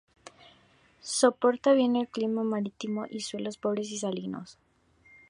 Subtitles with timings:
[1.19, 4.57] Soporta bien el clima marítimo y suelos pobres y salinos.